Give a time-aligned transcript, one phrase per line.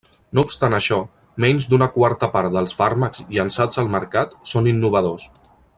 [0.37, 0.95] No obstant això,
[1.45, 5.29] menys d'una quarta part dels fàrmacs llançats al mercat són innovadors.